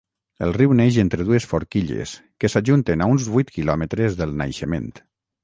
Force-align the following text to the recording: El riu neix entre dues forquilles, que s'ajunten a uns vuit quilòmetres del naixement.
El 0.43 0.53
riu 0.55 0.71
neix 0.77 0.95
entre 1.03 1.27
dues 1.27 1.45
forquilles, 1.51 2.15
que 2.45 2.51
s'ajunten 2.53 3.05
a 3.05 3.09
uns 3.17 3.29
vuit 3.35 3.53
quilòmetres 3.59 4.19
del 4.25 4.35
naixement. 4.43 4.91